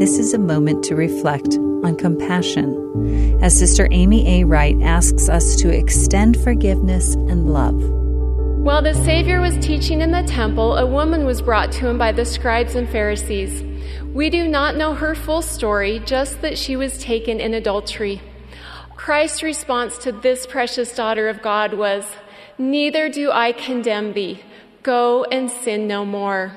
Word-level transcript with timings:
This 0.00 0.18
is 0.18 0.32
a 0.32 0.38
moment 0.38 0.82
to 0.84 0.96
reflect 0.96 1.58
on 1.58 1.94
compassion 1.94 3.38
as 3.42 3.58
Sister 3.58 3.86
Amy 3.90 4.40
A. 4.40 4.44
Wright 4.44 4.80
asks 4.80 5.28
us 5.28 5.56
to 5.56 5.68
extend 5.68 6.42
forgiveness 6.42 7.16
and 7.16 7.52
love. 7.52 7.74
While 8.64 8.80
the 8.80 8.94
Savior 8.94 9.42
was 9.42 9.58
teaching 9.58 10.00
in 10.00 10.10
the 10.10 10.22
temple, 10.22 10.78
a 10.78 10.86
woman 10.86 11.26
was 11.26 11.42
brought 11.42 11.70
to 11.72 11.86
him 11.86 11.98
by 11.98 12.12
the 12.12 12.24
scribes 12.24 12.76
and 12.76 12.88
Pharisees. 12.88 13.62
We 14.14 14.30
do 14.30 14.48
not 14.48 14.74
know 14.74 14.94
her 14.94 15.14
full 15.14 15.42
story, 15.42 15.98
just 15.98 16.40
that 16.40 16.56
she 16.56 16.76
was 16.76 16.96
taken 16.96 17.38
in 17.38 17.52
adultery. 17.52 18.22
Christ's 18.96 19.42
response 19.42 19.98
to 19.98 20.12
this 20.12 20.46
precious 20.46 20.94
daughter 20.94 21.28
of 21.28 21.42
God 21.42 21.74
was, 21.74 22.06
Neither 22.56 23.10
do 23.10 23.30
I 23.30 23.52
condemn 23.52 24.14
thee. 24.14 24.40
Go 24.82 25.24
and 25.24 25.50
sin 25.50 25.86
no 25.86 26.06
more. 26.06 26.56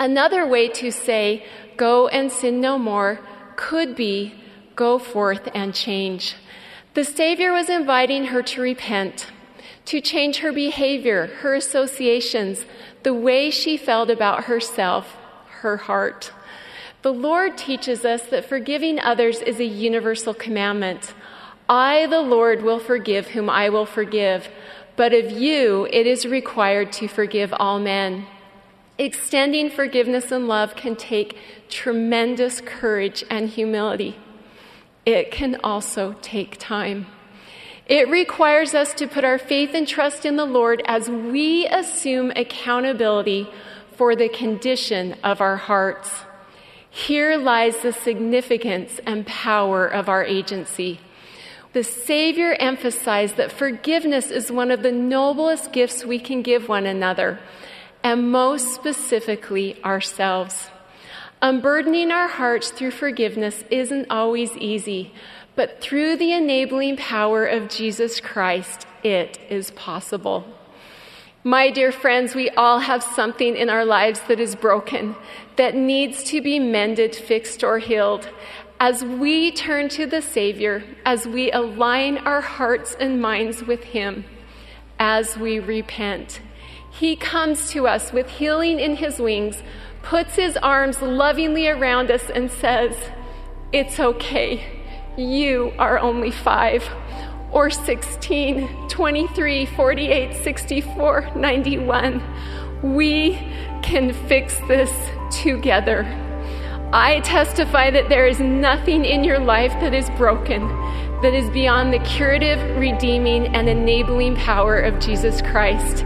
Another 0.00 0.44
way 0.44 0.68
to 0.68 0.90
say, 0.90 1.46
go 1.76 2.08
and 2.08 2.30
sin 2.30 2.60
no 2.60 2.78
more, 2.78 3.20
could 3.56 3.94
be, 3.94 4.34
go 4.76 4.98
forth 4.98 5.48
and 5.54 5.74
change. 5.74 6.34
The 6.94 7.04
Savior 7.04 7.52
was 7.52 7.68
inviting 7.68 8.26
her 8.26 8.42
to 8.42 8.60
repent, 8.60 9.26
to 9.86 10.00
change 10.00 10.38
her 10.38 10.52
behavior, 10.52 11.26
her 11.40 11.54
associations, 11.54 12.66
the 13.02 13.14
way 13.14 13.50
she 13.50 13.76
felt 13.76 14.10
about 14.10 14.44
herself, 14.44 15.16
her 15.60 15.76
heart. 15.76 16.32
The 17.02 17.12
Lord 17.12 17.58
teaches 17.58 18.04
us 18.04 18.22
that 18.26 18.46
forgiving 18.46 18.98
others 18.98 19.40
is 19.42 19.60
a 19.60 19.64
universal 19.64 20.32
commandment. 20.34 21.14
I, 21.68 22.06
the 22.06 22.20
Lord, 22.20 22.62
will 22.62 22.78
forgive 22.78 23.28
whom 23.28 23.50
I 23.50 23.68
will 23.68 23.86
forgive, 23.86 24.48
but 24.96 25.12
of 25.12 25.30
you 25.30 25.86
it 25.90 26.06
is 26.06 26.26
required 26.26 26.92
to 26.92 27.08
forgive 27.08 27.52
all 27.58 27.78
men. 27.78 28.26
Extending 28.96 29.70
forgiveness 29.70 30.30
and 30.30 30.46
love 30.46 30.76
can 30.76 30.94
take 30.94 31.36
tremendous 31.68 32.60
courage 32.60 33.24
and 33.28 33.48
humility. 33.48 34.16
It 35.04 35.32
can 35.32 35.58
also 35.64 36.14
take 36.22 36.58
time. 36.58 37.06
It 37.86 38.08
requires 38.08 38.72
us 38.72 38.94
to 38.94 39.08
put 39.08 39.24
our 39.24 39.36
faith 39.36 39.74
and 39.74 39.86
trust 39.86 40.24
in 40.24 40.36
the 40.36 40.46
Lord 40.46 40.80
as 40.86 41.10
we 41.10 41.66
assume 41.66 42.30
accountability 42.36 43.48
for 43.96 44.14
the 44.14 44.28
condition 44.28 45.16
of 45.24 45.40
our 45.40 45.56
hearts. 45.56 46.24
Here 46.88 47.36
lies 47.36 47.78
the 47.78 47.92
significance 47.92 49.00
and 49.04 49.26
power 49.26 49.86
of 49.86 50.08
our 50.08 50.24
agency. 50.24 51.00
The 51.72 51.82
Savior 51.82 52.56
emphasized 52.60 53.36
that 53.36 53.50
forgiveness 53.50 54.30
is 54.30 54.52
one 54.52 54.70
of 54.70 54.82
the 54.82 54.92
noblest 54.92 55.72
gifts 55.72 56.04
we 56.04 56.20
can 56.20 56.42
give 56.42 56.68
one 56.68 56.86
another 56.86 57.40
and 58.04 58.30
most 58.30 58.74
specifically 58.74 59.82
ourselves. 59.82 60.68
Unburdening 61.40 62.10
our 62.10 62.28
hearts 62.28 62.70
through 62.70 62.90
forgiveness 62.90 63.64
isn't 63.70 64.10
always 64.10 64.56
easy, 64.58 65.12
but 65.56 65.80
through 65.80 66.16
the 66.16 66.32
enabling 66.32 66.96
power 66.96 67.46
of 67.46 67.68
Jesus 67.68 68.20
Christ, 68.20 68.86
it 69.02 69.38
is 69.48 69.70
possible. 69.72 70.44
My 71.42 71.70
dear 71.70 71.92
friends, 71.92 72.34
we 72.34 72.50
all 72.50 72.78
have 72.78 73.02
something 73.02 73.56
in 73.56 73.68
our 73.68 73.84
lives 73.84 74.20
that 74.28 74.40
is 74.40 74.54
broken, 74.54 75.16
that 75.56 75.74
needs 75.74 76.24
to 76.24 76.40
be 76.40 76.58
mended, 76.58 77.14
fixed, 77.14 77.62
or 77.62 77.78
healed. 77.78 78.28
As 78.80 79.04
we 79.04 79.50
turn 79.52 79.88
to 79.90 80.06
the 80.06 80.22
Savior, 80.22 80.84
as 81.04 81.26
we 81.26 81.52
align 81.52 82.18
our 82.18 82.40
hearts 82.40 82.96
and 82.98 83.20
minds 83.20 83.62
with 83.62 83.84
Him, 83.84 84.24
as 84.98 85.36
we 85.36 85.58
repent, 85.58 86.40
he 86.98 87.16
comes 87.16 87.70
to 87.70 87.88
us 87.88 88.12
with 88.12 88.28
healing 88.28 88.78
in 88.78 88.94
his 88.96 89.18
wings, 89.18 89.64
puts 90.02 90.36
his 90.36 90.56
arms 90.58 91.02
lovingly 91.02 91.66
around 91.68 92.08
us, 92.08 92.30
and 92.30 92.48
says, 92.48 92.94
It's 93.72 93.98
okay. 93.98 94.64
You 95.16 95.72
are 95.76 95.98
only 95.98 96.30
five, 96.30 96.88
or 97.50 97.68
16, 97.68 98.88
23, 98.88 99.66
48, 99.66 100.44
64, 100.44 101.30
91. 101.34 102.22
We 102.94 103.34
can 103.82 104.12
fix 104.28 104.58
this 104.68 104.92
together. 105.42 106.04
I 106.92 107.20
testify 107.24 107.90
that 107.90 108.08
there 108.08 108.28
is 108.28 108.38
nothing 108.38 109.04
in 109.04 109.24
your 109.24 109.40
life 109.40 109.72
that 109.80 109.94
is 109.94 110.08
broken, 110.10 110.68
that 111.22 111.34
is 111.34 111.50
beyond 111.50 111.92
the 111.92 111.98
curative, 112.00 112.60
redeeming, 112.78 113.48
and 113.48 113.68
enabling 113.68 114.36
power 114.36 114.78
of 114.78 115.00
Jesus 115.00 115.42
Christ. 115.42 116.04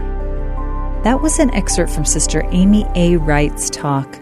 That 1.03 1.21
was 1.21 1.39
an 1.39 1.49
excerpt 1.51 1.93
from 1.93 2.03
Sister 2.03 2.43
Amy 2.51 2.85
A. 2.95 3.15
Wright's 3.15 3.69
talk, 3.69 4.19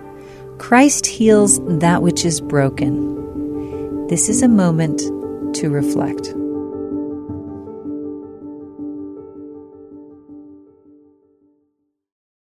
Christ 0.60 1.08
Heals 1.08 1.60
That 1.80 2.04
Which 2.04 2.24
Is 2.24 2.40
Broken. 2.40 4.06
This 4.10 4.30
is 4.30 4.44
a 4.44 4.48
moment 4.48 5.00
to 5.56 5.70
reflect. 5.72 6.36